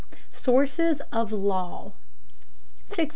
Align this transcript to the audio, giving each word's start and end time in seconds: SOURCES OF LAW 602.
SOURCES 0.31 0.99
OF 1.11 1.31
LAW 1.31 1.93
602. 2.87 3.09